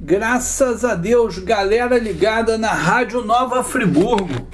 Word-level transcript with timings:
Graças 0.00 0.84
a 0.84 0.94
Deus, 0.94 1.38
galera 1.38 1.98
ligada 1.98 2.58
na 2.58 2.72
Rádio 2.72 3.24
Nova 3.24 3.62
Friburgo. 3.62 4.48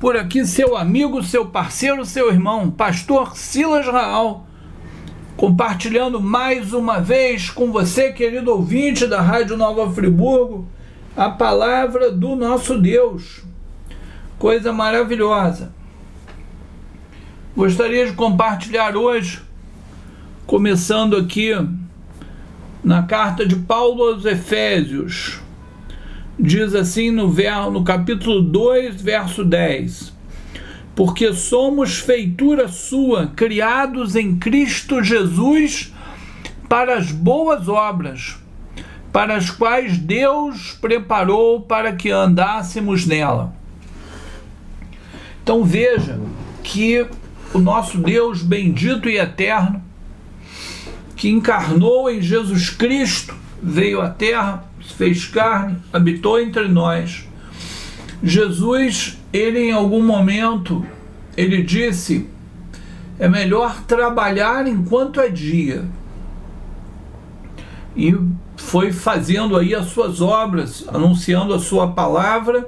Por 0.00 0.16
aqui, 0.16 0.44
seu 0.44 0.76
amigo, 0.76 1.22
seu 1.22 1.46
parceiro, 1.46 2.04
seu 2.04 2.28
irmão, 2.28 2.70
Pastor 2.70 3.36
Silas 3.36 3.86
Raal, 3.86 4.46
compartilhando 5.36 6.20
mais 6.20 6.72
uma 6.72 6.98
vez 6.98 7.50
com 7.50 7.70
você, 7.70 8.12
querido 8.12 8.50
ouvinte 8.50 9.06
da 9.06 9.20
Rádio 9.20 9.56
Nova 9.56 9.88
Friburgo, 9.92 10.66
a 11.16 11.28
palavra 11.28 12.10
do 12.10 12.34
nosso 12.34 12.76
Deus. 12.76 13.44
Coisa 14.38 14.72
maravilhosa. 14.72 15.72
Gostaria 17.54 18.06
de 18.06 18.12
compartilhar 18.14 18.96
hoje, 18.96 19.40
começando 20.46 21.16
aqui 21.16 21.52
na 22.82 23.02
carta 23.02 23.46
de 23.46 23.56
Paulo 23.56 24.04
aos 24.04 24.24
Efésios. 24.24 25.40
Diz 26.38 26.74
assim 26.74 27.10
no, 27.10 27.28
no 27.70 27.84
capítulo 27.84 28.40
2, 28.40 29.00
verso 29.00 29.44
10: 29.44 30.12
Porque 30.94 31.32
somos 31.32 31.98
feitura 31.98 32.68
sua, 32.68 33.26
criados 33.28 34.16
em 34.16 34.36
Cristo 34.36 35.02
Jesus 35.02 35.92
para 36.68 36.96
as 36.96 37.10
boas 37.10 37.68
obras, 37.68 38.38
para 39.12 39.36
as 39.36 39.50
quais 39.50 39.98
Deus 39.98 40.78
preparou 40.80 41.60
para 41.60 41.92
que 41.92 42.10
andássemos 42.10 43.04
nela. 43.04 43.52
Então 45.42 45.64
veja 45.64 46.18
que 46.62 47.06
o 47.52 47.58
nosso 47.58 47.98
Deus 47.98 48.42
bendito 48.42 49.08
e 49.08 49.18
eterno, 49.18 49.82
que 51.20 51.28
encarnou 51.28 52.10
em 52.10 52.22
Jesus 52.22 52.70
Cristo, 52.70 53.34
veio 53.62 54.00
à 54.00 54.08
terra, 54.08 54.64
fez 54.96 55.26
carne, 55.26 55.76
habitou 55.92 56.40
entre 56.40 56.66
nós. 56.66 57.28
Jesus, 58.22 59.18
ele 59.30 59.58
em 59.58 59.70
algum 59.70 60.02
momento, 60.02 60.82
ele 61.36 61.62
disse: 61.62 62.26
é 63.18 63.28
melhor 63.28 63.82
trabalhar 63.82 64.66
enquanto 64.66 65.20
é 65.20 65.28
dia. 65.28 65.84
E 67.94 68.16
foi 68.56 68.90
fazendo 68.90 69.58
aí 69.58 69.74
as 69.74 69.88
suas 69.88 70.22
obras, 70.22 70.86
anunciando 70.88 71.52
a 71.52 71.58
sua 71.58 71.88
palavra 71.88 72.66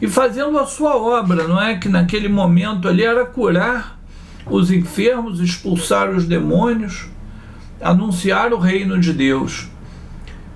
e 0.00 0.08
fazendo 0.08 0.58
a 0.58 0.64
sua 0.64 0.96
obra, 0.96 1.46
não 1.46 1.60
é? 1.62 1.76
Que 1.76 1.90
naquele 1.90 2.30
momento 2.30 2.88
ali 2.88 3.04
era 3.04 3.26
curar 3.26 4.00
os 4.46 4.70
enfermos, 4.70 5.38
expulsar 5.38 6.08
os 6.08 6.24
demônios, 6.24 7.10
anunciar 7.80 8.52
o 8.52 8.58
reino 8.58 8.98
de 8.98 9.12
Deus. 9.12 9.68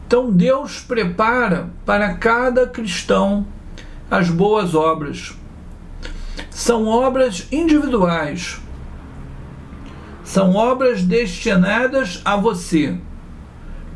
Então 0.07 0.31
Deus 0.31 0.81
prepara 0.81 1.71
para 1.85 2.15
cada 2.15 2.67
cristão 2.67 3.47
as 4.11 4.29
boas 4.29 4.75
obras. 4.75 5.35
São 6.51 6.87
obras 6.87 7.49
individuais. 7.51 8.61
São 10.23 10.55
obras 10.55 11.03
destinadas 11.03 12.21
a 12.25 12.37
você. 12.37 12.97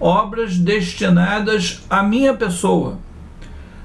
Obras 0.00 0.56
destinadas 0.58 1.82
à 1.88 2.02
minha 2.02 2.34
pessoa. 2.34 2.98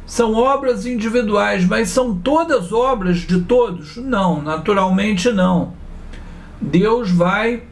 São 0.05 0.33
obras 0.35 0.85
individuais, 0.85 1.65
mas 1.65 1.89
são 1.89 2.15
todas 2.15 2.71
obras 2.73 3.19
de 3.19 3.41
todos? 3.41 3.97
Não, 3.97 4.41
naturalmente 4.41 5.31
não. 5.31 5.73
Deus 6.61 7.09
vai 7.09 7.63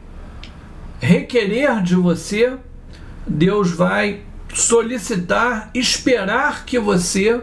requerer 1.02 1.82
de 1.82 1.96
você, 1.96 2.56
Deus 3.26 3.72
vai 3.72 4.20
solicitar, 4.54 5.68
esperar 5.74 6.64
que 6.64 6.78
você 6.78 7.40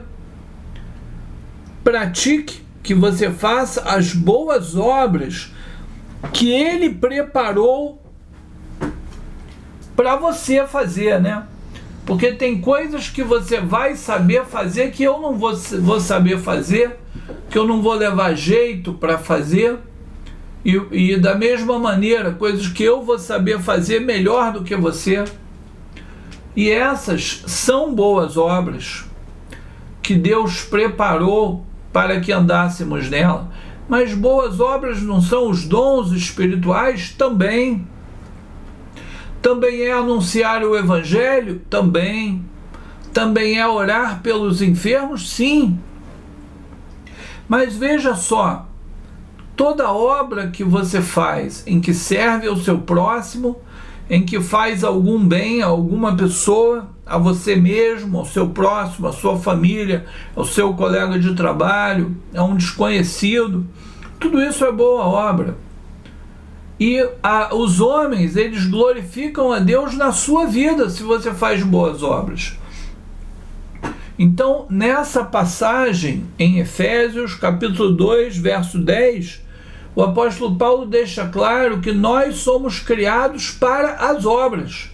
pratique, 1.83 2.61
que 2.81 2.93
você 2.93 3.30
faça 3.30 3.81
as 3.81 4.13
boas 4.13 4.75
obras 4.75 5.52
que 6.31 6.49
Ele 6.52 6.89
preparou 6.89 8.02
para 9.95 10.15
você 10.15 10.65
fazer, 10.65 11.20
né? 11.20 11.43
Porque 12.05 12.31
tem 12.31 12.61
coisas 12.61 13.09
que 13.09 13.21
você 13.21 13.59
vai 13.59 13.95
saber 13.95 14.45
fazer 14.45 14.91
que 14.91 15.03
eu 15.03 15.20
não 15.20 15.37
vou, 15.37 15.55
vou 15.55 15.99
saber 15.99 16.39
fazer, 16.39 16.97
que 17.49 17.58
eu 17.58 17.67
não 17.67 17.81
vou 17.81 17.93
levar 17.93 18.33
jeito 18.36 18.93
para 18.93 19.17
fazer. 19.17 19.77
E, 20.64 20.81
e 20.92 21.17
da 21.17 21.36
mesma 21.36 21.80
maneira, 21.80 22.31
coisas 22.31 22.67
que 22.67 22.83
eu 22.83 23.02
vou 23.02 23.17
saber 23.17 23.59
fazer 23.59 23.99
melhor 24.02 24.52
do 24.52 24.64
que 24.64 24.75
você. 24.75 25.23
E 26.55 26.70
essas 26.70 27.43
são 27.47 27.93
boas 27.93 28.36
obras 28.36 29.05
que 30.02 30.15
Deus 30.15 30.61
preparou 30.64 31.65
para 31.93 32.20
que 32.20 32.31
andássemos 32.31 33.09
nela. 33.09 33.49
Mas 33.87 34.14
boas 34.14 34.59
obras 34.59 35.02
não 35.02 35.21
são 35.21 35.49
os 35.49 35.65
dons 35.65 36.11
espirituais? 36.11 37.14
Também. 37.17 37.87
Também 39.41 39.81
é 39.81 39.91
anunciar 39.91 40.64
o 40.64 40.77
Evangelho? 40.77 41.61
Também. 41.70 42.45
Também 43.14 43.58
é 43.58 43.67
orar 43.67 44.21
pelos 44.21 44.61
enfermos? 44.61 45.30
Sim. 45.30 45.80
Mas 47.47 47.76
veja 47.76 48.14
só, 48.14 48.68
toda 49.59 49.92
obra 49.92 50.47
que 50.47 50.64
você 50.64 51.02
faz 51.02 51.65
em 51.67 51.81
que 51.81 51.93
serve 51.93 52.47
ao 52.47 52.55
seu 52.55 52.77
próximo, 52.77 53.59
em 54.09 54.25
que 54.25 54.39
faz 54.39 54.86
algum 54.86 55.20
bem 55.21 55.61
a 55.61 55.65
alguma 55.65 56.15
pessoa, 56.15 56.87
a 57.05 57.17
você 57.17 57.58
mesmo, 57.58 58.20
ao 58.20 58.25
seu 58.25 58.52
próximo, 58.52 59.09
à 59.09 59.11
sua 59.11 59.37
família, 59.37 60.05
ao 60.33 60.45
seu 60.45 60.73
colega 60.75 61.20
de 61.20 61.36
trabalho, 61.36 62.15
a 62.33 62.42
um 62.42 62.55
desconhecido, 62.55 63.67
tudo 64.17 64.42
isso 64.42 64.64
é 64.64 64.71
boa 64.71 65.03
obra. 65.03 65.58
E 66.80 67.05
a, 67.21 67.53
os 67.53 67.81
homens, 67.81 68.37
eles 68.37 68.65
glorificam 68.65 69.52
a 69.52 69.59
Deus 69.59 69.93
na 69.93 70.14
sua 70.14 70.45
vida 70.45 70.89
se 70.89 71.03
você 71.03 71.33
faz 71.33 71.61
boas 71.64 72.02
obras. 72.02 72.58
Então, 74.17 74.65
nessa 74.70 75.21
passagem 75.21 76.23
em 76.39 76.59
Efésios, 76.59 77.36
capítulo 77.36 77.91
2, 77.91 78.37
verso 78.37 78.80
10, 78.80 79.48
o 79.95 80.04
apóstolo 80.04 80.55
Paulo 80.55 80.86
deixa 80.86 81.27
claro 81.27 81.82
que 81.82 81.92
nós 81.92 82.38
somos 82.38 82.80
criados 82.80 83.52
para 83.52 83.94
as 83.95 84.26
obras, 84.26 84.89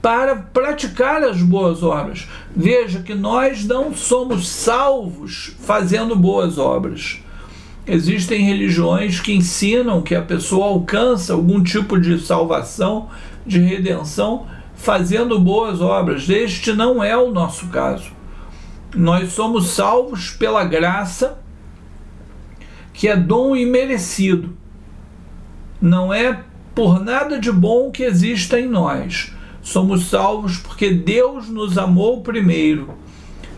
para 0.00 0.36
praticar 0.36 1.22
as 1.22 1.40
boas 1.42 1.82
obras. 1.82 2.26
Veja 2.54 3.00
que 3.00 3.14
nós 3.14 3.64
não 3.64 3.94
somos 3.94 4.48
salvos 4.48 5.54
fazendo 5.60 6.16
boas 6.16 6.58
obras. 6.58 7.20
Existem 7.86 8.44
religiões 8.44 9.20
que 9.20 9.32
ensinam 9.32 10.02
que 10.02 10.14
a 10.14 10.22
pessoa 10.22 10.66
alcança 10.66 11.32
algum 11.32 11.62
tipo 11.62 12.00
de 12.00 12.18
salvação, 12.18 13.08
de 13.46 13.60
redenção, 13.60 14.46
fazendo 14.74 15.38
boas 15.38 15.80
obras. 15.80 16.28
Este 16.28 16.72
não 16.72 17.02
é 17.02 17.16
o 17.16 17.30
nosso 17.30 17.68
caso. 17.68 18.10
Nós 18.94 19.32
somos 19.32 19.68
salvos 19.68 20.30
pela 20.30 20.64
graça 20.64 21.38
que 22.96 23.08
é 23.08 23.14
dom 23.14 23.54
imerecido. 23.54 24.56
Não 25.80 26.12
é 26.12 26.42
por 26.74 26.98
nada 26.98 27.38
de 27.38 27.52
bom 27.52 27.90
que 27.90 28.02
exista 28.02 28.58
em 28.58 28.66
nós. 28.66 29.32
Somos 29.60 30.06
salvos 30.06 30.56
porque 30.56 30.90
Deus 30.90 31.46
nos 31.46 31.76
amou 31.76 32.22
primeiro 32.22 32.94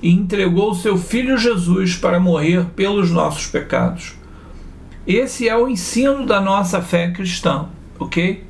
e 0.03 0.11
entregou 0.11 0.75
seu 0.75 0.99
Filho 0.99 1.39
Jesus 1.39 1.95
para 1.95 2.19
morrer 2.19 2.65
pelos 2.75 3.13
nossos 3.13 3.47
pecados. 3.47 4.15
Esse 5.07 5.49
é 5.49 5.57
o 5.57 5.69
ensino 5.69 6.27
da 6.27 6.41
nossa 6.41 6.83
fé 6.83 7.13
cristã, 7.13 7.69
ok? 7.97 8.45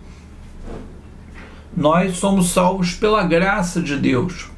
Nós 1.76 2.16
somos 2.16 2.48
salvos 2.48 2.94
pela 2.94 3.24
graça 3.24 3.82
de 3.82 3.94
Deus. 3.94 4.48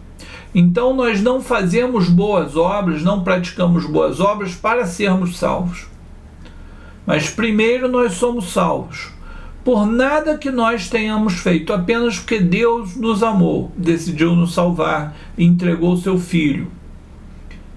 Então 0.55 0.95
nós 0.95 1.21
não 1.21 1.41
fazemos 1.41 2.09
boas 2.09 2.57
obras, 2.57 3.03
não 3.03 3.25
praticamos 3.25 3.85
boas 3.85 4.21
obras 4.21 4.55
para 4.55 4.87
sermos 4.87 5.37
salvos. 5.37 5.91
Mas 7.11 7.29
primeiro 7.29 7.89
nós 7.89 8.13
somos 8.13 8.53
salvos 8.53 9.11
por 9.65 9.85
nada 9.85 10.39
que 10.39 10.49
nós 10.49 10.89
tenhamos 10.89 11.41
feito, 11.41 11.73
apenas 11.73 12.21
porque 12.21 12.39
Deus 12.39 12.95
nos 12.95 13.25
amou, 13.25 13.73
decidiu 13.77 14.37
nos 14.37 14.55
salvar 14.55 15.17
e 15.37 15.45
entregou 15.45 15.97
seu 15.97 16.21
Filho. 16.21 16.71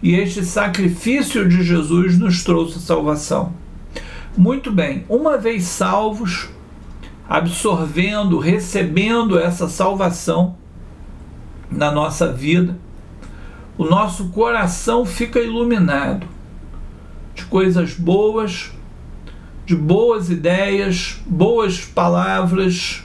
E 0.03 0.13
este 0.13 0.45
sacrifício 0.45 1.49
de 1.49 1.63
Jesus 1.63 2.19
nos 2.19 2.43
trouxe 2.43 2.79
salvação. 2.79 3.53
Muito 4.37 4.71
bem, 4.71 5.03
uma 5.09 5.35
vez 5.35 5.63
salvos, 5.63 6.47
absorvendo, 7.27 8.37
recebendo 8.37 9.39
essa 9.39 9.67
salvação 9.67 10.55
na 11.71 11.91
nossa 11.91 12.31
vida, 12.31 12.77
o 13.79 13.85
nosso 13.85 14.29
coração 14.29 15.03
fica 15.07 15.39
iluminado 15.39 16.27
de 17.33 17.45
coisas 17.45 17.95
boas, 17.95 18.71
de 19.65 19.75
boas 19.75 20.29
ideias, 20.29 21.21
boas 21.25 21.81
palavras, 21.81 23.03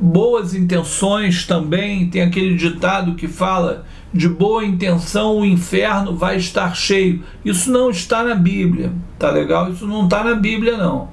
boas 0.00 0.54
intenções 0.54 1.46
também. 1.46 2.08
Tem 2.08 2.22
aquele 2.22 2.56
ditado 2.56 3.14
que 3.14 3.28
fala 3.28 3.84
de 4.12 4.28
boa 4.28 4.64
intenção 4.64 5.38
o 5.38 5.44
inferno 5.44 6.16
vai 6.16 6.36
estar 6.36 6.74
cheio. 6.74 7.22
Isso 7.44 7.70
não 7.70 7.90
está 7.90 8.22
na 8.24 8.34
Bíblia, 8.34 8.92
tá 9.18 9.30
legal? 9.30 9.70
Isso 9.70 9.86
não 9.86 10.04
está 10.04 10.24
na 10.24 10.34
Bíblia, 10.34 10.76
não. 10.76 11.08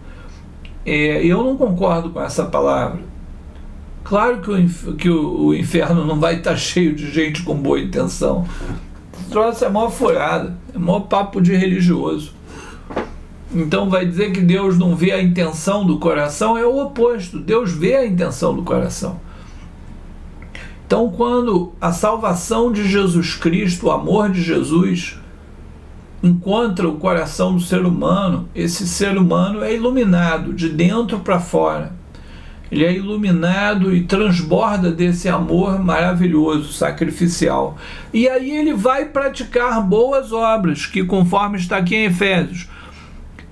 É, 0.86 1.24
eu 1.26 1.44
não 1.44 1.58
concordo 1.58 2.10
com 2.10 2.22
essa 2.22 2.46
palavra. 2.46 3.02
Claro 4.04 4.40
que 4.40 4.50
o, 4.50 4.96
que 4.96 5.10
o, 5.10 5.48
o 5.48 5.54
inferno 5.54 6.06
não 6.06 6.20
vai 6.20 6.38
estar 6.38 6.56
cheio 6.56 6.96
de 6.96 7.12
gente 7.12 7.44
com 7.44 7.56
boa 7.56 7.80
intenção. 7.80 8.48
Esse 9.14 9.30
troço 9.30 9.66
é 9.66 9.70
maior 9.70 9.90
furada, 9.90 10.58
é 10.74 10.78
maior 10.78 11.02
papo 11.02 11.42
de 11.42 11.54
religioso. 11.54 12.37
Então 13.54 13.90
vai 13.90 14.06
dizer 14.06 14.32
que 14.32 14.42
Deus 14.42 14.78
não 14.78 14.96
vê 14.96 15.12
a 15.12 15.22
intenção 15.22 15.86
do 15.86 16.00
coração, 16.00 16.58
é 16.58 16.66
o 16.66 16.78
oposto. 16.78 17.40
Deus 17.40 17.72
vê 17.72 17.96
a 17.96 18.06
intenção 18.06 18.56
do 18.56 18.64
coração. 18.64 19.20
Então, 20.86 21.12
quando 21.12 21.74
a 21.82 21.92
salvação 21.92 22.72
de 22.72 22.88
Jesus 22.88 23.36
Cristo, 23.36 23.88
o 23.88 23.92
amor 23.92 24.30
de 24.30 24.42
Jesus, 24.42 25.18
encontra 26.24 26.88
o 26.88 26.98
coração 26.98 27.54
do 27.54 27.60
ser 27.60 27.86
humano, 27.86 28.48
esse 28.56 28.88
ser 28.88 29.18
humano 29.18 29.62
é 29.64 29.74
iluminado 29.74 30.54
de 30.54 30.70
dentro 30.70 31.20
para 31.20 31.42
fora. 31.42 31.92
Ele 32.72 32.86
é 32.86 32.94
iluminado 32.94 33.96
e 33.96 34.04
transborda 34.04 34.92
desse 34.92 35.30
amor 35.30 35.80
maravilhoso, 35.80 36.74
sacrificial. 36.74 37.78
E 38.14 38.28
aí 38.28 38.50
ele 38.52 38.74
vai 38.74 39.06
praticar 39.06 39.82
boas 39.82 40.32
obras, 40.32 40.86
que 40.86 41.04
conforme 41.04 41.58
está 41.58 41.78
aqui 41.78 41.96
em 41.96 42.06
Efésios, 42.06 42.68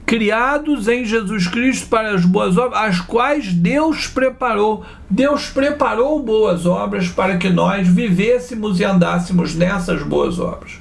criados 0.05 0.87
em 0.87 1.03
Jesus 1.03 1.47
Cristo 1.47 1.87
para 1.87 2.13
as 2.13 2.23
boas 2.23 2.57
obras, 2.57 2.79
as 2.79 3.01
quais 3.01 3.51
Deus 3.51 4.07
preparou. 4.07 4.85
Deus 5.09 5.47
preparou 5.47 6.21
boas 6.21 6.65
obras 6.65 7.07
para 7.07 7.37
que 7.37 7.49
nós 7.49 7.87
vivêssemos 7.87 8.79
e 8.79 8.83
andássemos 8.83 9.55
nessas 9.55 10.03
boas 10.03 10.39
obras. 10.39 10.73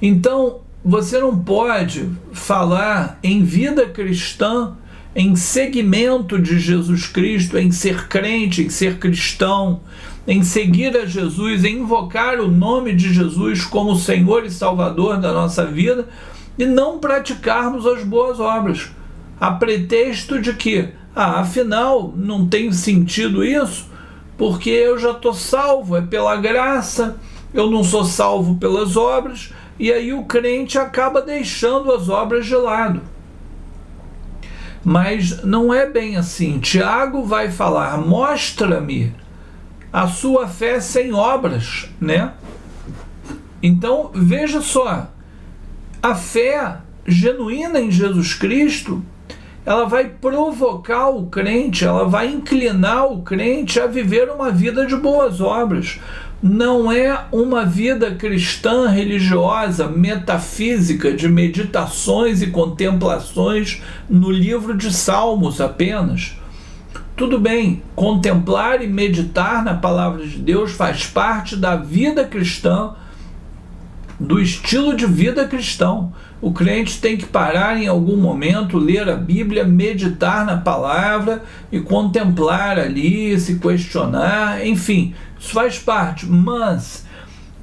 Então, 0.00 0.60
você 0.84 1.18
não 1.18 1.36
pode 1.36 2.08
falar 2.32 3.18
em 3.22 3.42
vida 3.44 3.86
cristã, 3.86 4.74
em 5.14 5.36
seguimento 5.36 6.40
de 6.40 6.58
Jesus 6.58 7.06
Cristo, 7.06 7.58
em 7.58 7.70
ser 7.70 8.08
crente, 8.08 8.62
em 8.62 8.70
ser 8.70 8.98
cristão, 8.98 9.80
em 10.26 10.42
seguir 10.42 10.96
a 10.96 11.04
Jesus, 11.04 11.64
em 11.64 11.80
invocar 11.80 12.40
o 12.40 12.48
nome 12.48 12.94
de 12.94 13.12
Jesus 13.12 13.64
como 13.64 13.96
Senhor 13.96 14.44
e 14.44 14.50
Salvador 14.50 15.18
da 15.18 15.32
nossa 15.32 15.66
vida 15.66 16.08
e 16.58 16.64
não 16.66 16.98
praticarmos 16.98 17.86
as 17.86 18.04
boas 18.04 18.38
obras, 18.38 18.90
a 19.40 19.50
pretexto 19.50 20.40
de 20.40 20.52
que, 20.54 20.90
ah, 21.14 21.40
afinal, 21.40 22.12
não 22.16 22.46
tem 22.46 22.72
sentido 22.72 23.44
isso, 23.44 23.90
porque 24.36 24.70
eu 24.70 24.98
já 24.98 25.12
estou 25.12 25.34
salvo, 25.34 25.96
é 25.96 26.02
pela 26.02 26.36
graça, 26.36 27.16
eu 27.52 27.70
não 27.70 27.82
sou 27.84 28.04
salvo 28.04 28.56
pelas 28.56 28.96
obras, 28.96 29.52
e 29.78 29.92
aí 29.92 30.12
o 30.12 30.24
crente 30.24 30.78
acaba 30.78 31.22
deixando 31.22 31.92
as 31.92 32.08
obras 32.08 32.46
de 32.46 32.54
lado. 32.54 33.02
Mas 34.84 35.44
não 35.44 35.72
é 35.72 35.88
bem 35.88 36.16
assim. 36.16 36.58
Tiago 36.58 37.24
vai 37.24 37.50
falar: 37.50 37.98
mostra-me 37.98 39.14
a 39.92 40.08
sua 40.08 40.48
fé 40.48 40.80
sem 40.80 41.12
obras, 41.12 41.88
né? 42.00 42.32
Então 43.62 44.10
veja 44.12 44.60
só, 44.60 45.08
a 46.02 46.16
fé 46.16 46.78
genuína 47.06 47.80
em 47.80 47.90
Jesus 47.90 48.34
Cristo, 48.34 49.02
ela 49.64 49.84
vai 49.84 50.08
provocar 50.08 51.10
o 51.10 51.26
crente, 51.26 51.84
ela 51.84 52.04
vai 52.08 52.26
inclinar 52.26 53.06
o 53.06 53.22
crente 53.22 53.78
a 53.78 53.86
viver 53.86 54.28
uma 54.28 54.50
vida 54.50 54.84
de 54.84 54.96
boas 54.96 55.40
obras. 55.40 56.00
Não 56.42 56.90
é 56.90 57.26
uma 57.30 57.64
vida 57.64 58.16
cristã 58.16 58.88
religiosa, 58.88 59.86
metafísica, 59.86 61.12
de 61.12 61.28
meditações 61.28 62.42
e 62.42 62.48
contemplações 62.48 63.80
no 64.10 64.28
livro 64.28 64.76
de 64.76 64.92
Salmos 64.92 65.60
apenas. 65.60 66.36
Tudo 67.14 67.38
bem, 67.38 67.80
contemplar 67.94 68.82
e 68.82 68.88
meditar 68.88 69.62
na 69.64 69.74
palavra 69.74 70.26
de 70.26 70.38
Deus 70.38 70.72
faz 70.72 71.06
parte 71.06 71.54
da 71.54 71.76
vida 71.76 72.24
cristã 72.24 72.96
do 74.22 74.40
estilo 74.40 74.96
de 74.96 75.04
vida 75.04 75.46
cristão. 75.46 76.12
O 76.40 76.52
crente 76.52 77.00
tem 77.00 77.16
que 77.16 77.26
parar 77.26 77.76
em 77.76 77.88
algum 77.88 78.16
momento, 78.16 78.78
ler 78.78 79.08
a 79.08 79.16
Bíblia, 79.16 79.64
meditar 79.64 80.46
na 80.46 80.56
palavra 80.56 81.42
e 81.70 81.80
contemplar 81.80 82.78
ali, 82.78 83.38
se 83.38 83.58
questionar, 83.58 84.64
enfim, 84.64 85.14
isso 85.38 85.52
faz 85.52 85.78
parte. 85.78 86.26
Mas 86.26 87.04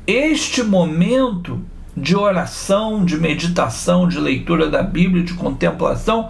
este 0.06 0.62
momento 0.62 1.62
de 1.96 2.16
oração, 2.16 3.04
de 3.04 3.18
meditação, 3.18 4.08
de 4.08 4.20
leitura 4.20 4.70
da 4.70 4.84
Bíblia, 4.84 5.24
de 5.24 5.34
contemplação, 5.34 6.30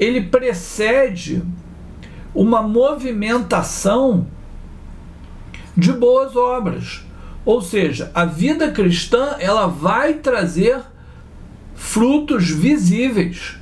ele 0.00 0.22
precede 0.22 1.42
uma 2.34 2.62
movimentação 2.62 4.26
de 5.76 5.92
boas 5.92 6.36
obras 6.36 7.07
ou 7.48 7.62
seja, 7.62 8.10
a 8.14 8.26
vida 8.26 8.70
cristã 8.72 9.36
ela 9.40 9.66
vai 9.66 10.12
trazer 10.12 10.82
frutos 11.74 12.50
visíveis. 12.50 13.56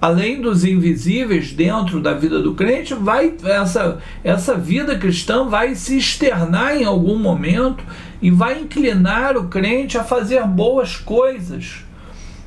Além 0.00 0.40
dos 0.40 0.64
invisíveis 0.64 1.52
dentro 1.52 2.00
da 2.00 2.14
vida 2.14 2.40
do 2.40 2.54
crente, 2.54 2.94
vai 2.94 3.34
essa, 3.42 3.98
essa 4.22 4.54
vida 4.54 4.96
cristã 4.96 5.44
vai 5.48 5.74
se 5.74 5.98
externar 5.98 6.76
em 6.76 6.84
algum 6.84 7.18
momento 7.18 7.82
e 8.22 8.30
vai 8.30 8.60
inclinar 8.60 9.36
o 9.36 9.48
crente 9.48 9.98
a 9.98 10.04
fazer 10.04 10.46
boas 10.46 10.94
coisas, 10.96 11.84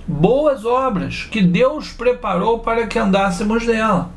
boas 0.08 0.64
obras 0.64 1.28
que 1.30 1.42
Deus 1.42 1.90
preparou 1.90 2.60
para 2.60 2.88
que 2.88 2.98
andássemos 2.98 3.68
nela. 3.68 4.13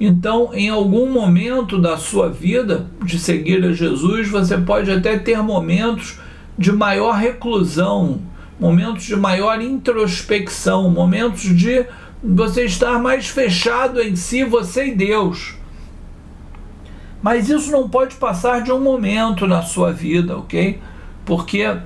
Então, 0.00 0.54
em 0.54 0.70
algum 0.70 1.12
momento 1.12 1.78
da 1.78 1.98
sua 1.98 2.30
vida 2.30 2.86
de 3.04 3.18
seguir 3.18 3.62
a 3.62 3.72
Jesus, 3.72 4.30
você 4.30 4.56
pode 4.56 4.90
até 4.90 5.18
ter 5.18 5.42
momentos 5.42 6.18
de 6.56 6.72
maior 6.72 7.16
reclusão, 7.16 8.22
momentos 8.58 9.04
de 9.04 9.14
maior 9.14 9.60
introspecção, 9.60 10.88
momentos 10.88 11.42
de 11.42 11.84
você 12.24 12.64
estar 12.64 12.98
mais 12.98 13.28
fechado 13.28 14.00
em 14.00 14.16
si, 14.16 14.42
você 14.42 14.86
e 14.86 14.94
Deus. 14.94 15.54
Mas 17.22 17.50
isso 17.50 17.70
não 17.70 17.86
pode 17.86 18.16
passar 18.16 18.62
de 18.62 18.72
um 18.72 18.80
momento 18.80 19.46
na 19.46 19.60
sua 19.60 19.92
vida, 19.92 20.38
ok? 20.38 20.80
Porque 21.26 21.76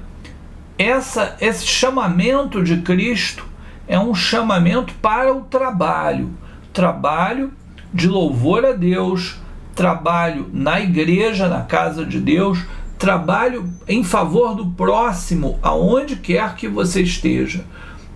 essa, 0.78 1.36
esse 1.40 1.66
chamamento 1.66 2.62
de 2.62 2.76
Cristo 2.82 3.44
é 3.88 3.98
um 3.98 4.14
chamamento 4.14 4.94
para 5.02 5.34
o 5.34 5.42
trabalho. 5.42 6.30
Trabalho 6.72 7.52
de 7.94 8.08
louvor 8.08 8.64
a 8.64 8.72
Deus, 8.72 9.36
trabalho 9.74 10.50
na 10.52 10.80
igreja, 10.80 11.46
na 11.46 11.62
casa 11.62 12.04
de 12.04 12.18
Deus, 12.18 12.58
trabalho 12.98 13.72
em 13.86 14.02
favor 14.02 14.56
do 14.56 14.66
próximo, 14.66 15.58
aonde 15.62 16.16
quer 16.16 16.56
que 16.56 16.66
você 16.66 17.02
esteja. 17.02 17.64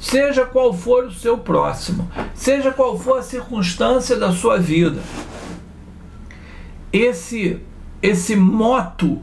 Seja 0.01 0.45
qual 0.45 0.75
for 0.75 1.05
o 1.05 1.13
seu 1.13 1.39
próximo, 1.39 2.11
seja 2.35 2.73
qual 2.73 2.99
for 2.99 3.19
a 3.19 3.23
circunstância 3.23 4.17
da 4.17 4.33
sua 4.33 4.59
vida. 4.59 5.01
Esse 6.93 7.61
esse 8.01 8.37
moto 8.37 9.21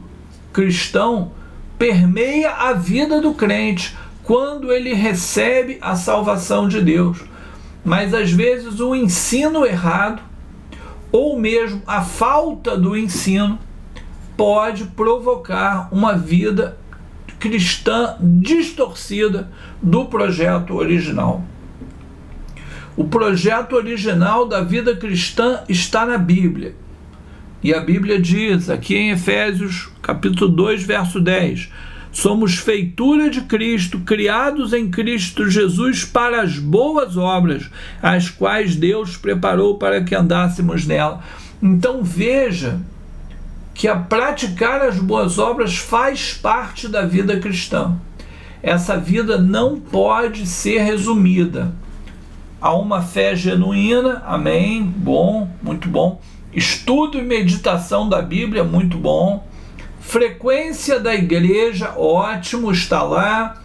cristão 0.52 1.32
permeia 1.80 2.52
a 2.52 2.74
vida 2.74 3.22
do 3.22 3.34
crente 3.34 3.96
quando 4.22 4.72
ele 4.74 4.94
recebe 4.94 5.78
a 5.82 5.96
salvação 5.96 6.68
de 6.68 6.82
Deus. 6.82 7.20
Mas 7.86 8.14
às 8.14 8.32
vezes 8.32 8.82
o 8.82 8.94
ensino 8.94 9.66
errado 9.66 10.22
ou 11.16 11.40
mesmo 11.40 11.82
a 11.88 12.02
falta 12.02 12.78
do 12.78 12.98
ensino 12.98 13.58
pode 14.36 14.84
provocar 14.84 15.88
uma 15.90 16.18
vida 16.18 16.78
cristã 17.40 18.18
distorcida 18.20 19.50
do 19.82 20.08
projeto 20.08 20.76
original. 20.76 21.42
O 22.98 23.06
projeto 23.06 23.78
original 23.78 24.46
da 24.46 24.60
vida 24.60 24.94
cristã 24.94 25.62
está 25.70 26.06
na 26.06 26.18
Bíblia. 26.18 26.76
E 27.64 27.74
a 27.74 27.80
Bíblia 27.80 28.20
diz, 28.20 28.70
aqui 28.70 28.98
em 28.98 29.12
Efésios, 29.12 29.90
capítulo 30.02 30.52
2, 30.52 30.84
verso 30.84 31.22
10, 31.22 31.72
Somos 32.16 32.56
feitura 32.56 33.30
de 33.30 33.42
Cristo, 33.42 34.00
criados 34.00 34.72
em 34.72 34.90
Cristo 34.90 35.50
Jesus 35.50 36.06
para 36.06 36.42
as 36.42 36.58
boas 36.58 37.18
obras, 37.18 37.70
as 38.02 38.30
quais 38.30 38.78
Deus 38.78 39.18
preparou 39.18 39.78
para 39.78 40.02
que 40.02 40.16
andássemos 40.16 40.88
nela. 40.88 41.20
Então 41.62 42.02
veja 42.02 42.80
que 43.74 43.86
a 43.86 43.98
praticar 43.98 44.82
as 44.82 44.98
boas 44.98 45.38
obras 45.38 45.76
faz 45.76 46.34
parte 46.34 46.88
da 46.88 47.06
vida 47.06 47.38
cristã. 47.38 47.98
Essa 48.64 48.96
vida 48.96 49.38
não 49.38 49.78
pode 49.78 50.48
ser 50.48 50.80
resumida 50.84 51.76
a 52.62 52.74
uma 52.74 53.02
fé 53.02 53.36
genuína, 53.36 54.24
amém, 54.26 54.82
bom, 54.82 55.50
muito 55.62 55.90
bom, 55.90 56.22
Estudo 56.56 57.18
e 57.18 57.22
meditação 57.22 58.08
da 58.08 58.22
Bíblia, 58.22 58.64
muito 58.64 58.98
bom. 58.98 59.46
Frequência 60.08 60.98
da 61.00 61.14
igreja, 61.14 61.94
ótimo, 61.98 62.72
está 62.72 63.02
lá, 63.02 63.62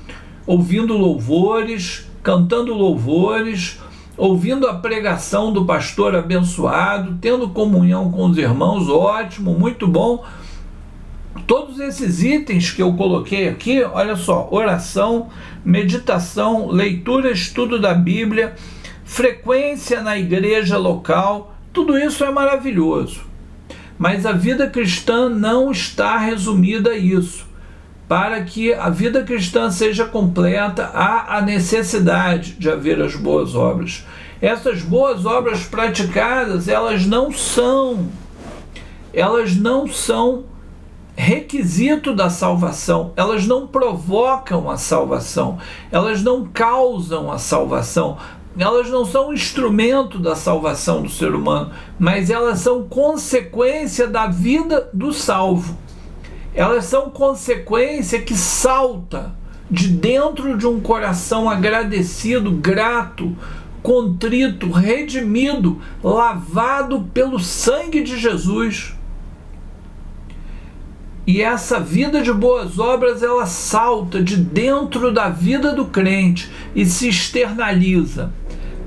ouvindo 0.46 0.96
louvores, 0.96 2.10
cantando 2.24 2.74
louvores, 2.74 3.78
ouvindo 4.16 4.66
a 4.66 4.74
pregação 4.74 5.52
do 5.52 5.64
pastor 5.64 6.16
abençoado, 6.16 7.18
tendo 7.20 7.50
comunhão 7.50 8.10
com 8.10 8.24
os 8.24 8.36
irmãos, 8.36 8.88
ótimo, 8.88 9.52
muito 9.52 9.86
bom. 9.86 10.24
Todos 11.46 11.78
esses 11.78 12.22
itens 12.22 12.72
que 12.72 12.82
eu 12.82 12.94
coloquei 12.94 13.46
aqui, 13.46 13.84
olha 13.84 14.16
só: 14.16 14.48
oração, 14.50 15.28
meditação, 15.64 16.68
leitura, 16.68 17.30
estudo 17.30 17.78
da 17.78 17.94
Bíblia, 17.94 18.56
frequência 19.04 20.00
na 20.02 20.18
igreja 20.18 20.78
local, 20.78 21.54
tudo 21.72 21.96
isso 21.96 22.24
é 22.24 22.30
maravilhoso. 22.30 23.29
Mas 24.00 24.24
a 24.24 24.32
vida 24.32 24.66
cristã 24.66 25.28
não 25.28 25.70
está 25.70 26.16
resumida 26.16 26.92
a 26.92 26.96
isso. 26.96 27.46
Para 28.08 28.42
que 28.42 28.72
a 28.72 28.88
vida 28.88 29.22
cristã 29.24 29.70
seja 29.70 30.06
completa, 30.06 30.90
há 30.94 31.36
a 31.36 31.42
necessidade 31.42 32.52
de 32.52 32.70
haver 32.70 32.98
as 33.02 33.14
boas 33.14 33.54
obras. 33.54 34.06
Essas 34.40 34.80
boas 34.80 35.26
obras 35.26 35.64
praticadas, 35.64 36.66
elas 36.66 37.04
não 37.04 37.30
são 37.30 38.08
elas 39.12 39.54
não 39.54 39.86
são 39.86 40.44
requisito 41.14 42.14
da 42.14 42.30
salvação, 42.30 43.12
elas 43.16 43.46
não 43.46 43.66
provocam 43.66 44.70
a 44.70 44.78
salvação, 44.78 45.58
elas 45.92 46.22
não 46.22 46.46
causam 46.46 47.30
a 47.30 47.36
salvação, 47.36 48.16
elas 48.58 48.90
não 48.90 49.04
são 49.04 49.32
instrumento 49.32 50.18
da 50.18 50.34
salvação 50.34 51.02
do 51.02 51.08
ser 51.08 51.34
humano, 51.34 51.70
mas 51.98 52.30
elas 52.30 52.58
são 52.58 52.82
consequência 52.82 54.06
da 54.06 54.26
vida 54.26 54.88
do 54.92 55.12
salvo. 55.12 55.76
Elas 56.52 56.84
são 56.86 57.10
consequência 57.10 58.20
que 58.20 58.34
salta 58.34 59.34
de 59.70 59.86
dentro 59.86 60.58
de 60.58 60.66
um 60.66 60.80
coração 60.80 61.48
agradecido, 61.48 62.50
grato, 62.50 63.36
contrito, 63.82 64.68
redimido, 64.68 65.80
lavado 66.02 67.08
pelo 67.14 67.38
sangue 67.38 68.02
de 68.02 68.18
Jesus. 68.18 68.94
E 71.24 71.40
essa 71.40 71.78
vida 71.78 72.20
de 72.20 72.32
boas 72.32 72.80
obras 72.80 73.22
ela 73.22 73.46
salta 73.46 74.20
de 74.20 74.36
dentro 74.36 75.12
da 75.12 75.28
vida 75.28 75.72
do 75.72 75.84
crente 75.84 76.50
e 76.74 76.84
se 76.84 77.08
externaliza 77.08 78.32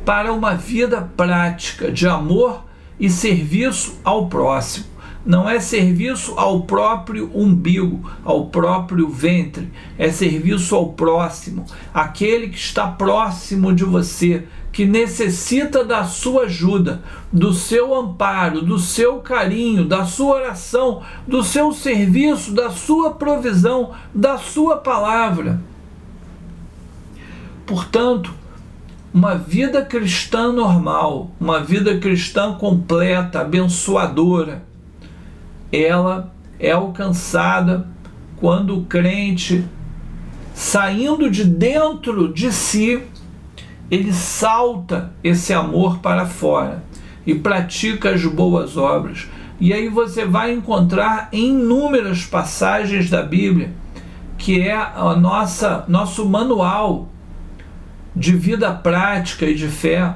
para 0.06 0.34
uma 0.34 0.56
vida 0.56 1.02
prática 1.16 1.92
de 1.92 2.08
amor 2.08 2.64
e 3.00 3.10
serviço 3.10 4.00
ao 4.04 4.28
próximo. 4.28 4.94
Não 5.26 5.50
é 5.50 5.58
serviço 5.60 6.34
ao 6.38 6.64
próprio 6.64 7.32
umbigo, 7.34 8.12
ao 8.26 8.48
próprio 8.48 9.08
ventre, 9.08 9.72
é 9.98 10.10
serviço 10.12 10.76
ao 10.76 10.92
próximo, 10.92 11.66
aquele 11.94 12.50
que 12.50 12.58
está 12.58 12.88
próximo 12.88 13.74
de 13.74 13.86
você, 13.86 14.44
que 14.74 14.86
necessita 14.86 15.86
da 15.86 16.04
sua 16.04 16.44
ajuda, 16.44 17.02
do 17.32 17.54
seu 17.54 17.96
amparo, 17.96 18.62
do 18.62 18.78
seu 18.78 19.20
carinho, 19.20 19.86
da 19.86 20.04
sua 20.04 20.36
oração, 20.36 21.02
do 21.26 21.42
seu 21.42 21.72
serviço, 21.72 22.52
da 22.52 22.70
sua 22.70 23.12
provisão, 23.12 23.92
da 24.14 24.38
sua 24.38 24.76
palavra. 24.76 25.62
Portanto, 27.66 28.34
uma 29.14 29.36
vida 29.36 29.86
cristã 29.86 30.52
normal, 30.52 31.32
uma 31.40 31.60
vida 31.60 32.00
cristã 32.00 32.54
completa, 32.54 33.42
abençoadora, 33.42 34.64
ela 35.72 36.34
é 36.60 36.72
alcançada 36.72 37.88
quando 38.38 38.78
o 38.78 38.86
crente, 38.86 39.66
saindo 40.54 41.30
de 41.30 41.44
dentro 41.44 42.34
de 42.34 42.52
si, 42.52 43.02
ele 43.92 44.12
salta 44.12 45.14
esse 45.24 45.54
amor 45.54 46.00
para 46.00 46.26
fora 46.26 46.84
e 47.26 47.36
pratica 47.36 48.10
as 48.10 48.26
boas 48.26 48.76
obras. 48.78 49.28
E 49.60 49.72
aí 49.72 49.88
você 49.88 50.26
vai 50.26 50.52
encontrar 50.52 51.30
inúmeras 51.32 52.26
passagens 52.26 53.10
da 53.10 53.22
Bíblia 53.22 53.72
que 54.44 54.60
é 54.60 54.76
a 54.76 55.16
nossa 55.16 55.86
nosso 55.88 56.28
manual 56.28 57.08
de 58.16 58.36
vida 58.36 58.72
prática 58.74 59.46
e 59.46 59.56
de 59.56 59.68
fé, 59.68 60.16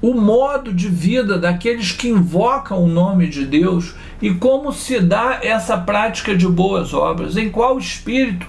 o 0.00 0.12
modo 0.12 0.72
de 0.72 0.88
vida 0.88 1.38
daqueles 1.38 1.92
que 1.92 2.08
invocam 2.08 2.84
o 2.84 2.86
nome 2.86 3.26
de 3.26 3.46
Deus 3.46 3.94
e 4.20 4.34
como 4.34 4.70
se 4.72 5.00
dá 5.00 5.38
essa 5.42 5.78
prática 5.78 6.36
de 6.36 6.46
boas 6.46 6.92
obras, 6.92 7.36
em 7.36 7.48
qual 7.48 7.78
espírito. 7.78 8.46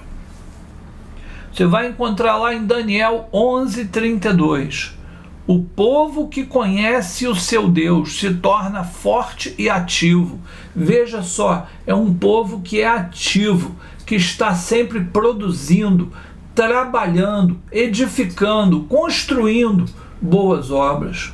Você 1.50 1.64
vai 1.64 1.88
encontrar 1.88 2.36
lá 2.36 2.52
em 2.52 2.66
Daniel 2.66 3.30
11:32. 3.32 4.92
O 5.46 5.60
povo 5.60 6.28
que 6.28 6.44
conhece 6.44 7.26
o 7.26 7.34
seu 7.34 7.68
Deus 7.68 8.18
se 8.18 8.34
torna 8.34 8.84
forte 8.84 9.54
e 9.56 9.70
ativo. 9.70 10.38
Veja 10.74 11.22
só, 11.22 11.66
é 11.86 11.94
um 11.94 12.12
povo 12.12 12.60
que 12.60 12.82
é 12.82 12.88
ativo, 12.88 13.74
que 14.04 14.16
está 14.16 14.54
sempre 14.54 15.04
produzindo, 15.04 16.12
trabalhando, 16.56 17.58
edificando, 17.70 18.80
construindo 18.84 19.84
boas 20.20 20.70
obras. 20.70 21.32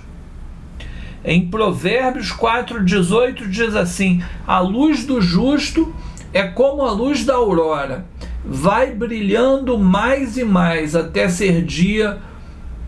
Em 1.25 1.49
Provérbios 1.49 2.33
4,18 2.33 3.49
diz 3.49 3.77
assim: 3.77 4.21
A 4.45 4.59
luz 4.59 5.07
do 5.07 5.21
justo 5.21 5.95
é 6.35 6.43
como 6.43 6.83
a 6.83 6.91
luz 6.91 7.25
da 7.25 7.35
aurora, 7.35 8.05
vai 8.45 8.91
brilhando 8.91 9.79
mais 9.79 10.37
e 10.37 10.45
mais 10.45 10.97
até 10.97 11.29
ser 11.29 11.63
dia 11.63 12.19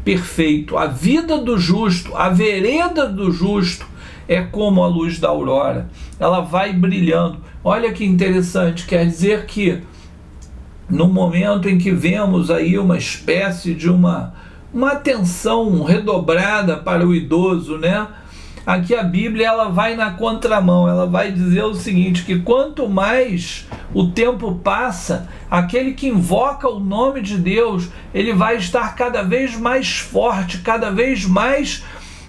perfeito. 0.04 0.76
A 0.76 0.86
vida 0.86 1.38
do 1.38 1.56
justo, 1.56 2.16
a 2.16 2.28
vereda 2.28 3.06
do 3.08 3.30
justo 3.30 3.86
é 4.26 4.42
como 4.42 4.82
a 4.82 4.88
luz 4.88 5.20
da 5.20 5.28
aurora, 5.28 5.88
ela 6.18 6.40
vai 6.40 6.72
brilhando. 6.72 7.38
Olha 7.62 7.92
que 7.92 8.04
interessante, 8.04 8.86
quer 8.86 9.06
dizer 9.06 9.46
que 9.46 9.80
no 10.88 11.08
momento 11.08 11.68
em 11.68 11.78
que 11.78 11.90
vemos 11.90 12.50
aí 12.50 12.78
uma 12.78 12.96
espécie 12.96 13.74
de 13.74 13.88
uma, 13.88 14.34
uma 14.72 14.92
atenção 14.92 15.82
redobrada 15.82 16.76
para 16.76 17.06
o 17.06 17.14
idoso, 17.14 17.78
né? 17.78 18.06
Aqui 18.66 18.94
a 18.94 19.02
Bíblia 19.02 19.48
ela 19.48 19.68
vai 19.68 19.94
na 19.94 20.12
contramão, 20.12 20.88
ela 20.88 21.06
vai 21.06 21.30
dizer 21.30 21.64
o 21.64 21.74
seguinte, 21.74 22.24
que 22.24 22.38
quanto 22.38 22.88
mais 22.88 23.68
o 23.92 24.06
tempo 24.06 24.54
passa, 24.54 25.28
aquele 25.50 25.92
que 25.92 26.08
invoca 26.08 26.66
o 26.66 26.80
nome 26.80 27.20
de 27.20 27.36
Deus, 27.36 27.90
ele 28.14 28.32
vai 28.32 28.56
estar 28.56 28.94
cada 28.96 29.22
vez 29.22 29.54
mais 29.54 29.98
forte, 29.98 30.58
cada 30.58 30.90
vez 30.90 31.26
mais 31.26 31.84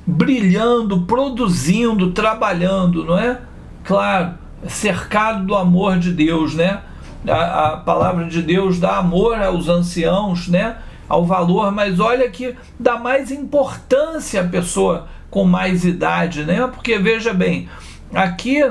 brilhando, 0.06 1.04
produzindo, 1.04 2.12
trabalhando, 2.12 3.06
não 3.06 3.18
é? 3.18 3.40
Claro, 3.86 4.34
cercado 4.68 5.46
do 5.46 5.56
amor 5.56 5.98
de 5.98 6.12
Deus, 6.12 6.54
né? 6.54 6.82
A, 7.28 7.68
a 7.68 7.78
palavra 7.78 8.26
de 8.26 8.42
Deus 8.42 8.80
dá 8.80 8.98
amor 8.98 9.42
aos 9.42 9.68
anciãos, 9.68 10.48
né? 10.48 10.78
Ao 11.08 11.26
valor, 11.26 11.72
mas 11.72 12.00
olha 12.00 12.30
que 12.30 12.56
dá 12.80 12.98
mais 12.98 13.32
importância 13.32 14.42
à 14.42 14.44
pessoa 14.44 15.08
com 15.30 15.44
mais 15.44 15.86
idade, 15.86 16.44
né? 16.44 16.68
Porque 16.68 16.98
veja 16.98 17.34
bem, 17.34 17.70
aqui 18.14 18.64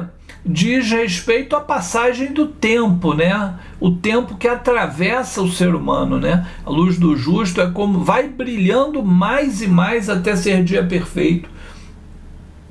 diz 0.44 0.90
respeito 0.90 1.56
à 1.56 1.60
passagem 1.60 2.32
do 2.32 2.46
tempo, 2.46 3.14
né? 3.14 3.54
O 3.80 3.92
tempo 3.92 4.36
que 4.36 4.46
atravessa 4.46 5.40
o 5.40 5.50
ser 5.50 5.74
humano, 5.74 6.18
né? 6.18 6.46
A 6.66 6.70
luz 6.70 6.98
do 6.98 7.16
justo 7.16 7.60
é 7.60 7.70
como 7.70 8.00
vai 8.00 8.28
brilhando 8.28 9.02
mais 9.02 9.62
e 9.62 9.68
mais 9.68 10.10
até 10.10 10.36
ser 10.36 10.62
dia 10.62 10.84
perfeito. 10.84 11.48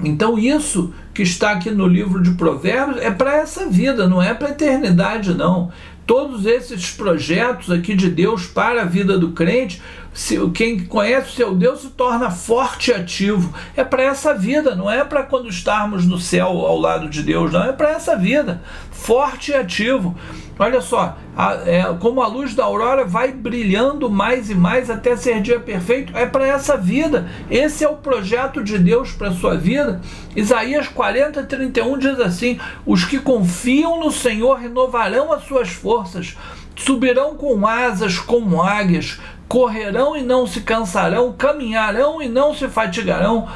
Então 0.03 0.37
isso 0.37 0.93
que 1.13 1.23
está 1.23 1.51
aqui 1.51 1.71
no 1.71 1.87
livro 1.87 2.21
de 2.21 2.31
Provérbios 2.31 3.01
é 3.01 3.11
para 3.11 3.35
essa 3.35 3.67
vida, 3.67 4.07
não 4.07 4.21
é 4.21 4.33
para 4.33 4.49
a 4.49 4.51
eternidade, 4.51 5.33
não. 5.33 5.71
Todos 6.05 6.45
esses 6.45 6.91
projetos 6.91 7.71
aqui 7.71 7.95
de 7.95 8.09
Deus 8.09 8.45
para 8.45 8.81
a 8.81 8.85
vida 8.85 9.17
do 9.17 9.31
crente, 9.31 9.81
se, 10.13 10.37
quem 10.49 10.79
conhece 10.85 11.29
o 11.29 11.33
seu 11.33 11.55
Deus 11.55 11.81
se 11.81 11.89
torna 11.91 12.29
forte 12.29 12.91
e 12.91 12.93
ativo. 12.93 13.53
É 13.75 13.83
para 13.83 14.03
essa 14.03 14.33
vida, 14.33 14.75
não 14.75 14.91
é 14.91 15.03
para 15.05 15.23
quando 15.23 15.47
estarmos 15.47 16.05
no 16.05 16.19
céu 16.19 16.47
ao 16.47 16.77
lado 16.77 17.09
de 17.09 17.23
Deus, 17.23 17.51
não. 17.51 17.63
É 17.63 17.71
para 17.71 17.91
essa 17.91 18.17
vida, 18.17 18.61
forte 19.03 19.51
e 19.51 19.55
ativo. 19.55 20.15
Olha 20.57 20.79
só, 20.79 21.17
a, 21.35 21.53
é, 21.65 21.83
como 21.99 22.21
a 22.21 22.27
luz 22.27 22.55
da 22.55 22.63
aurora 22.63 23.03
vai 23.03 23.33
brilhando 23.33 24.09
mais 24.09 24.49
e 24.49 24.55
mais 24.55 24.89
até 24.89 25.17
ser 25.17 25.41
dia 25.41 25.59
perfeito, 25.59 26.15
é 26.15 26.25
para 26.25 26.47
essa 26.47 26.77
vida. 26.77 27.27
Esse 27.51 27.83
é 27.83 27.89
o 27.89 27.97
projeto 27.97 28.63
de 28.63 28.77
Deus 28.77 29.11
para 29.11 29.31
sua 29.31 29.57
vida. 29.57 29.99
Isaías 30.35 30.87
40, 30.87 31.43
31 31.43 31.97
diz 31.97 32.19
assim: 32.19 32.59
Os 32.85 33.03
que 33.03 33.19
confiam 33.19 33.99
no 33.99 34.09
Senhor 34.09 34.57
renovarão 34.57 35.33
as 35.33 35.43
suas 35.43 35.69
forças, 35.69 36.37
subirão 36.75 37.35
com 37.35 37.67
asas 37.67 38.17
como 38.17 38.61
águias, 38.61 39.19
correrão 39.49 40.15
e 40.15 40.21
não 40.21 40.47
se 40.47 40.61
cansarão, 40.61 41.33
caminharão 41.33 42.21
e 42.21 42.29
não 42.29 42.55
se 42.55 42.69
fatigarão. 42.69 43.49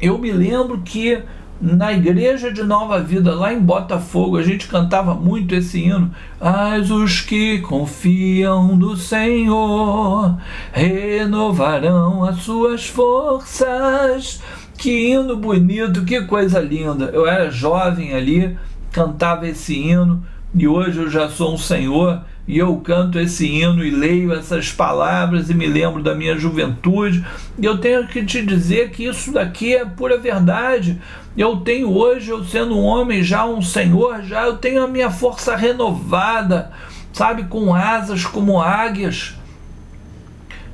eu 0.00 0.16
me 0.16 0.32
lembro 0.32 0.80
que 0.80 1.22
na 1.60 1.92
igreja 1.92 2.52
de 2.52 2.62
Nova 2.62 3.00
Vida, 3.00 3.34
lá 3.34 3.52
em 3.52 3.60
Botafogo, 3.60 4.36
a 4.36 4.42
gente 4.42 4.68
cantava 4.68 5.14
muito 5.14 5.54
esse 5.54 5.80
hino. 5.80 6.10
Mas 6.40 6.90
os 6.90 7.20
que 7.20 7.58
confiam 7.60 8.76
no 8.76 8.96
Senhor 8.96 10.36
renovarão 10.72 12.24
as 12.24 12.38
suas 12.38 12.86
forças. 12.86 14.40
Que 14.76 15.10
hino 15.10 15.36
bonito, 15.36 16.04
que 16.04 16.22
coisa 16.22 16.60
linda. 16.60 17.06
Eu 17.06 17.26
era 17.26 17.50
jovem 17.50 18.14
ali, 18.14 18.56
cantava 18.92 19.48
esse 19.48 19.74
hino 19.74 20.22
e 20.54 20.66
hoje 20.66 20.98
eu 20.98 21.10
já 21.10 21.28
sou 21.28 21.54
um 21.54 21.58
senhor 21.58 22.22
e 22.48 22.56
eu 22.56 22.74
canto 22.76 23.18
esse 23.18 23.46
hino 23.46 23.84
e 23.84 23.90
leio 23.90 24.32
essas 24.32 24.72
palavras 24.72 25.50
e 25.50 25.54
me 25.54 25.66
lembro 25.66 26.02
da 26.02 26.14
minha 26.14 26.34
juventude. 26.38 27.22
E 27.58 27.64
eu 27.66 27.76
tenho 27.76 28.08
que 28.08 28.24
te 28.24 28.40
dizer 28.40 28.90
que 28.90 29.04
isso 29.04 29.30
daqui 29.32 29.76
é 29.76 29.84
pura 29.84 30.16
verdade. 30.16 30.98
Eu 31.36 31.58
tenho 31.58 31.94
hoje, 31.94 32.30
eu 32.30 32.42
sendo 32.42 32.74
um 32.74 32.82
homem 32.82 33.22
já 33.22 33.44
um 33.44 33.60
senhor, 33.60 34.22
já 34.22 34.46
eu 34.46 34.56
tenho 34.56 34.82
a 34.82 34.88
minha 34.88 35.10
força 35.10 35.54
renovada, 35.54 36.72
sabe, 37.12 37.44
com 37.44 37.74
asas 37.74 38.24
como 38.24 38.58
águias. 38.58 39.34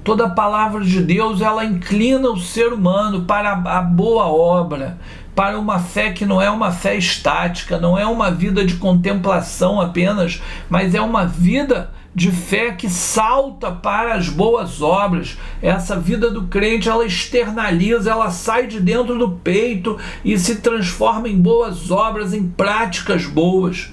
Toda 0.04 0.30
palavra 0.30 0.84
de 0.84 1.02
Deus, 1.02 1.40
ela 1.40 1.64
inclina 1.64 2.30
o 2.30 2.38
ser 2.38 2.72
humano 2.72 3.24
para 3.24 3.50
a 3.52 3.82
boa 3.82 4.26
obra 4.26 4.96
para 5.34 5.58
uma 5.58 5.78
fé 5.78 6.12
que 6.12 6.24
não 6.24 6.40
é 6.40 6.48
uma 6.48 6.70
fé 6.70 6.96
estática, 6.96 7.78
não 7.78 7.98
é 7.98 8.06
uma 8.06 8.30
vida 8.30 8.64
de 8.64 8.76
contemplação 8.76 9.80
apenas, 9.80 10.40
mas 10.68 10.94
é 10.94 11.00
uma 11.00 11.26
vida 11.26 11.90
de 12.14 12.30
fé 12.30 12.70
que 12.70 12.88
salta 12.88 13.72
para 13.72 14.14
as 14.14 14.28
boas 14.28 14.80
obras. 14.80 15.36
Essa 15.60 15.98
vida 15.98 16.30
do 16.30 16.44
crente, 16.44 16.88
ela 16.88 17.04
externaliza, 17.04 18.10
ela 18.10 18.30
sai 18.30 18.68
de 18.68 18.80
dentro 18.80 19.18
do 19.18 19.32
peito 19.32 19.98
e 20.24 20.38
se 20.38 20.56
transforma 20.56 21.28
em 21.28 21.40
boas 21.40 21.90
obras, 21.90 22.32
em 22.32 22.46
práticas 22.46 23.26
boas. 23.26 23.92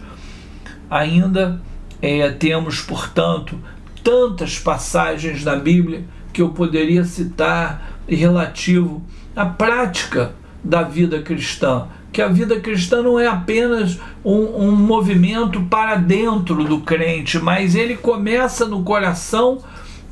Ainda 0.88 1.60
é, 2.00 2.30
temos, 2.30 2.82
portanto, 2.82 3.58
tantas 4.04 4.60
passagens 4.60 5.44
na 5.44 5.56
Bíblia 5.56 6.06
que 6.32 6.42
eu 6.42 6.50
poderia 6.50 7.04
citar 7.04 8.00
relativo 8.08 9.02
à 9.36 9.46
prática 9.46 10.36
da 10.64 10.84
vida 10.84 11.22
cristã. 11.22 11.88
Que 12.12 12.22
a 12.22 12.28
vida 12.28 12.60
cristã 12.60 13.02
não 13.02 13.20
é 13.20 13.28
apenas 13.28 14.00
um, 14.24 14.68
um 14.68 14.72
movimento 14.72 15.62
para 15.64 15.96
dentro 15.96 16.64
do 16.64 16.82
crente, 16.82 17.40
mas 17.40 17.74
ele 17.74 17.96
começa 17.96 18.66
no 18.66 18.84
coração 18.84 19.60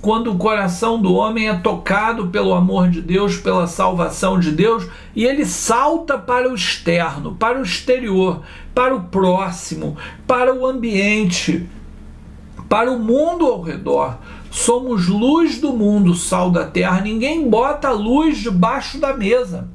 quando 0.01 0.31
o 0.31 0.37
coração 0.37 1.01
do 1.01 1.13
homem 1.13 1.49
é 1.49 1.55
tocado 1.55 2.27
pelo 2.27 2.53
amor 2.53 2.89
de 2.89 3.01
Deus, 3.01 3.35
pela 3.35 3.67
salvação 3.67 4.39
de 4.39 4.51
Deus, 4.51 4.87
e 5.13 5.25
ele 5.25 5.45
salta 5.45 6.17
para 6.17 6.49
o 6.49 6.55
externo, 6.55 7.35
para 7.35 7.59
o 7.59 7.63
exterior, 7.63 8.41
para 8.73 8.95
o 8.95 9.03
próximo, 9.03 9.97
para 10.25 10.55
o 10.55 10.65
ambiente, 10.65 11.67
para 12.69 12.89
o 12.89 12.97
mundo 12.97 13.45
ao 13.45 13.61
redor. 13.61 14.17
Somos 14.49 15.07
luz 15.07 15.59
do 15.59 15.73
mundo, 15.73 16.15
sal 16.15 16.49
da 16.49 16.65
terra. 16.65 17.01
Ninguém 17.01 17.49
bota 17.49 17.89
a 17.89 17.91
luz 17.91 18.37
debaixo 18.37 18.99
da 18.99 19.13
mesa 19.13 19.67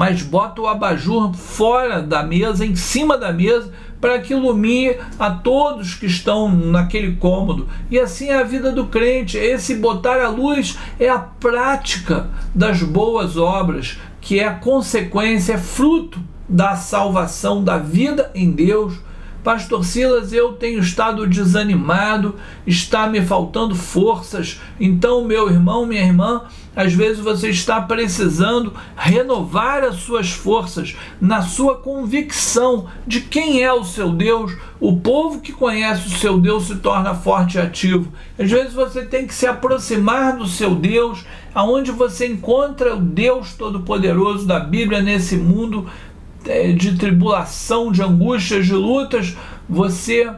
mas 0.00 0.22
bota 0.22 0.62
o 0.62 0.66
abajur 0.66 1.34
fora 1.34 2.00
da 2.00 2.22
mesa, 2.22 2.64
em 2.64 2.74
cima 2.74 3.18
da 3.18 3.34
mesa, 3.34 3.70
para 4.00 4.18
que 4.18 4.32
ilumine 4.32 4.96
a 5.18 5.28
todos 5.28 5.94
que 5.94 6.06
estão 6.06 6.48
naquele 6.50 7.16
cômodo. 7.16 7.68
E 7.90 7.98
assim 7.98 8.28
é 8.28 8.40
a 8.40 8.42
vida 8.42 8.72
do 8.72 8.86
crente. 8.86 9.36
Esse 9.36 9.74
botar 9.74 10.18
a 10.24 10.30
luz 10.30 10.78
é 10.98 11.10
a 11.10 11.18
prática 11.18 12.30
das 12.54 12.82
boas 12.82 13.36
obras, 13.36 13.98
que 14.22 14.40
é 14.40 14.48
a 14.48 14.54
consequência, 14.54 15.52
é 15.52 15.58
fruto 15.58 16.18
da 16.48 16.76
salvação, 16.76 17.62
da 17.62 17.76
vida 17.76 18.30
em 18.34 18.50
Deus 18.52 18.94
Pastor 19.42 19.84
Silas, 19.84 20.32
eu 20.32 20.52
tenho 20.52 20.80
estado 20.80 21.26
desanimado, 21.26 22.34
está 22.66 23.06
me 23.06 23.22
faltando 23.22 23.74
forças. 23.74 24.60
Então, 24.78 25.24
meu 25.24 25.48
irmão, 25.48 25.86
minha 25.86 26.02
irmã, 26.02 26.42
às 26.76 26.92
vezes 26.92 27.18
você 27.18 27.48
está 27.48 27.80
precisando 27.80 28.72
renovar 28.94 29.82
as 29.82 29.96
suas 29.96 30.30
forças 30.30 30.94
na 31.20 31.42
sua 31.42 31.76
convicção 31.76 32.86
de 33.06 33.22
quem 33.22 33.62
é 33.62 33.72
o 33.72 33.82
seu 33.84 34.12
Deus. 34.12 34.54
O 34.78 34.98
povo 34.98 35.40
que 35.40 35.52
conhece 35.52 36.06
o 36.06 36.18
seu 36.18 36.38
Deus 36.38 36.64
se 36.64 36.76
torna 36.76 37.14
forte 37.14 37.56
e 37.56 37.60
ativo. 37.60 38.12
Às 38.38 38.50
vezes 38.50 38.74
você 38.74 39.04
tem 39.04 39.26
que 39.26 39.34
se 39.34 39.46
aproximar 39.46 40.36
do 40.36 40.46
seu 40.46 40.74
Deus, 40.74 41.24
aonde 41.54 41.90
você 41.90 42.26
encontra 42.26 42.94
o 42.94 43.00
Deus 43.00 43.54
Todo-Poderoso 43.54 44.46
da 44.46 44.60
Bíblia 44.60 45.02
nesse 45.02 45.36
mundo 45.36 45.86
de 46.76 46.96
tribulação, 46.96 47.92
de 47.92 48.02
angústias, 48.02 48.66
de 48.66 48.74
lutas, 48.74 49.36
você, 49.68 50.30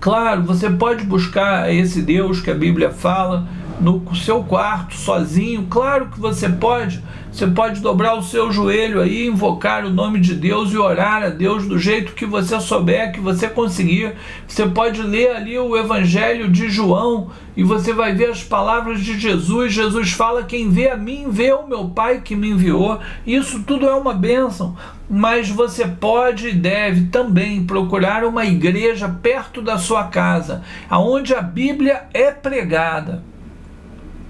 claro, 0.00 0.42
você 0.42 0.68
pode 0.70 1.04
buscar 1.04 1.72
esse 1.72 2.02
Deus 2.02 2.40
que 2.40 2.50
a 2.50 2.54
Bíblia 2.54 2.90
fala 2.90 3.48
no 3.82 4.14
seu 4.14 4.44
quarto, 4.44 4.94
sozinho, 4.94 5.66
claro 5.68 6.06
que 6.06 6.20
você 6.20 6.48
pode. 6.48 7.02
Você 7.32 7.46
pode 7.46 7.80
dobrar 7.80 8.14
o 8.14 8.22
seu 8.22 8.52
joelho 8.52 9.00
aí, 9.00 9.26
invocar 9.26 9.86
o 9.86 9.90
nome 9.90 10.20
de 10.20 10.34
Deus 10.34 10.70
e 10.70 10.76
orar 10.76 11.22
a 11.22 11.30
Deus 11.30 11.66
do 11.66 11.78
jeito 11.78 12.12
que 12.12 12.26
você 12.26 12.60
souber, 12.60 13.10
que 13.10 13.20
você 13.20 13.48
conseguir. 13.48 14.14
Você 14.46 14.66
pode 14.66 15.02
ler 15.02 15.30
ali 15.30 15.58
o 15.58 15.74
Evangelho 15.74 16.50
de 16.50 16.68
João 16.68 17.30
e 17.56 17.64
você 17.64 17.94
vai 17.94 18.14
ver 18.14 18.30
as 18.30 18.44
palavras 18.44 19.00
de 19.00 19.18
Jesus. 19.18 19.72
Jesus 19.72 20.12
fala: 20.12 20.44
Quem 20.44 20.68
vê 20.68 20.90
a 20.90 20.96
mim, 20.96 21.26
vê 21.30 21.52
o 21.52 21.66
meu 21.66 21.88
Pai 21.88 22.20
que 22.20 22.36
me 22.36 22.50
enviou. 22.50 23.00
Isso 23.26 23.62
tudo 23.62 23.88
é 23.88 23.94
uma 23.94 24.12
bênção. 24.12 24.76
Mas 25.08 25.48
você 25.48 25.86
pode 25.86 26.48
e 26.48 26.52
deve 26.52 27.06
também 27.06 27.64
procurar 27.64 28.24
uma 28.24 28.44
igreja 28.44 29.08
perto 29.08 29.62
da 29.62 29.78
sua 29.78 30.04
casa, 30.04 30.62
aonde 30.88 31.34
a 31.34 31.40
Bíblia 31.40 32.04
é 32.12 32.30
pregada. 32.30 33.31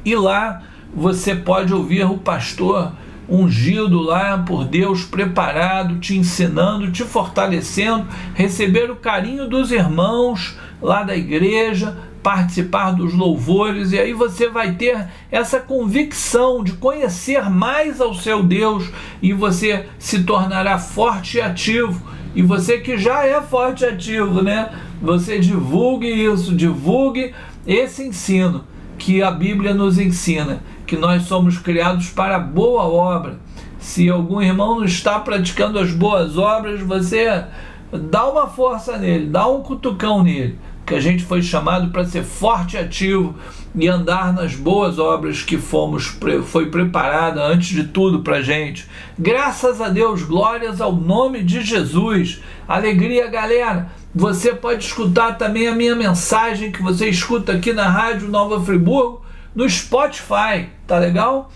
E 0.05 0.15
lá 0.15 0.63
você 0.95 1.35
pode 1.35 1.73
ouvir 1.73 2.05
o 2.05 2.19
pastor 2.19 2.93
ungido 3.29 4.01
lá 4.01 4.37
por 4.39 4.65
Deus, 4.65 5.05
preparado, 5.05 5.99
te 5.99 6.17
ensinando, 6.17 6.91
te 6.91 7.05
fortalecendo, 7.05 8.07
receber 8.35 8.91
o 8.91 8.97
carinho 8.97 9.49
dos 9.49 9.71
irmãos 9.71 10.59
lá 10.81 11.03
da 11.03 11.17
igreja, 11.17 11.97
participar 12.23 12.93
dos 12.93 13.15
louvores, 13.15 13.93
e 13.93 13.99
aí 13.99 14.13
você 14.13 14.49
vai 14.49 14.73
ter 14.73 15.09
essa 15.31 15.59
convicção 15.59 16.63
de 16.63 16.73
conhecer 16.73 17.49
mais 17.49 18.01
ao 18.01 18.15
seu 18.15 18.43
Deus 18.43 18.91
e 19.23 19.33
você 19.33 19.87
se 19.99 20.25
tornará 20.25 20.79
forte 20.79 21.39
e 21.39 21.41
ativo. 21.41 22.11
E 22.35 22.43
você 22.43 22.79
que 22.79 22.97
já 22.97 23.25
é 23.25 23.41
forte 23.41 23.85
e 23.85 23.89
ativo, 23.89 24.43
né? 24.43 24.71
Você 25.01 25.39
divulgue 25.39 26.07
isso, 26.07 26.55
divulgue 26.55 27.35
esse 27.67 28.05
ensino 28.05 28.65
que 29.03 29.21
a 29.21 29.33
Bíblia 29.33 29.75
nos 29.75 29.99
ensina, 29.99 30.63
que 30.87 30.97
nós 30.97 31.25
somos 31.25 31.59
criados 31.59 32.11
para 32.11 32.39
boa 32.39 32.85
obra. 32.85 33.37
Se 33.81 34.09
algum 34.09 34.41
irmão 34.41 34.77
não 34.77 34.85
está 34.85 35.19
praticando 35.19 35.81
as 35.81 35.91
boas 35.91 36.39
obras, 36.39 36.81
você 36.81 37.45
dá 37.93 38.31
uma 38.31 38.47
força 38.47 38.97
nele, 38.97 39.27
dá 39.27 39.49
um 39.49 39.61
cutucão 39.61 40.23
nele, 40.23 40.57
que 40.87 40.95
a 40.95 41.01
gente 41.01 41.25
foi 41.25 41.43
chamado 41.43 41.91
para 41.91 42.05
ser 42.05 42.23
forte 42.23 42.77
e 42.77 42.79
ativo 42.79 43.35
e 43.75 43.89
andar 43.89 44.33
nas 44.33 44.55
boas 44.55 45.01
obras 45.01 45.43
que 45.43 45.59
fomos 45.59 46.17
foi 46.45 46.67
preparada 46.67 47.43
antes 47.45 47.71
de 47.71 47.83
tudo 47.89 48.21
para 48.21 48.41
gente. 48.41 48.87
Graças 49.19 49.81
a 49.81 49.89
Deus, 49.89 50.23
glórias 50.23 50.81
ao 50.81 50.93
nome 50.93 51.43
de 51.43 51.63
Jesus. 51.63 52.41
Alegria, 52.69 53.27
galera. 53.27 53.91
Você 54.15 54.53
pode 54.53 54.85
escutar 54.85 55.39
também 55.39 55.69
a 55.69 55.75
minha 55.75 55.97
mensagem 55.97 56.71
que 56.71 56.83
você 56.83 57.09
escuta 57.09 57.53
aqui 57.53 57.73
na 57.73 57.89
Rádio 57.89 58.29
Nova 58.29 58.63
Friburgo 58.63 59.23
no 59.55 59.69
Spotify, 59.69 60.69
tá 60.87 60.99
legal? 60.99 61.51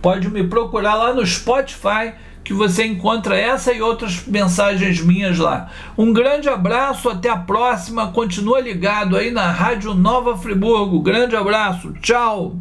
Pode 0.00 0.28
me 0.30 0.44
procurar 0.44 0.94
lá 0.94 1.12
no 1.12 1.26
Spotify 1.26 2.12
que 2.44 2.54
você 2.54 2.86
encontra 2.86 3.36
essa 3.36 3.72
e 3.72 3.82
outras 3.82 4.24
mensagens 4.24 5.00
minhas 5.00 5.38
lá. 5.38 5.68
Um 5.98 6.12
grande 6.12 6.48
abraço, 6.48 7.08
até 7.08 7.28
a 7.28 7.36
próxima. 7.36 8.12
Continua 8.12 8.60
ligado 8.60 9.16
aí 9.16 9.32
na 9.32 9.50
Rádio 9.50 9.92
Nova 9.92 10.38
Friburgo. 10.38 11.00
Grande 11.00 11.34
abraço, 11.34 11.92
tchau. 11.94 12.54